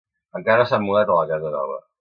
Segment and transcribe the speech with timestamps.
[0.39, 1.81] Encara no s'han mudat a la casa nova.